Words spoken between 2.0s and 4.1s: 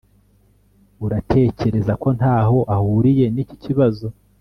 ko ntaho ahuriye niki kibazo